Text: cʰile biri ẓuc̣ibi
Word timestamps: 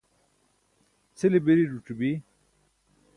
cʰile 1.17 1.37
biri 1.45 1.63
ẓuc̣ibi 1.71 2.11